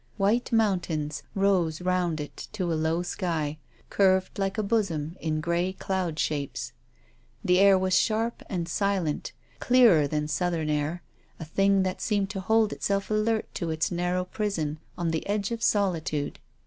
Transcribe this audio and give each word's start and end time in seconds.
White 0.17 0.51
mountains 0.51 1.21
rose 1.35 1.79
round 1.79 2.19
it 2.19 2.47
to 2.53 2.73
a 2.73 2.73
low 2.73 3.03
sky, 3.03 3.59
curved, 3.91 4.39
like 4.39 4.57
a 4.57 4.63
bosom, 4.63 5.15
in 5.19 5.41
grey 5.41 5.73
cloud 5.73 6.17
shapes. 6.17 6.73
The 7.45 7.59
air 7.59 7.77
was 7.77 7.95
sharp 7.95 8.41
and 8.49 8.67
silent, 8.67 9.31
clearer 9.59 10.07
than 10.07 10.27
southern 10.27 10.71
air, 10.71 11.03
a 11.39 11.45
thing 11.45 11.83
that 11.83 12.01
seemed 12.01 12.31
to 12.31 12.39
hold 12.39 12.73
itself 12.73 13.11
alert 13.11 13.61
in 13.61 13.69
its 13.69 13.91
narrow 13.91 14.25
prison 14.25 14.79
on 14.97 15.11
the 15.11 15.23
edge 15.29 15.51
of 15.51 15.61
solitude. 15.61 16.39